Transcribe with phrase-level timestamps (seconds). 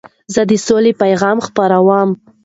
[0.33, 2.09] زه د سولي پیغام خپروم.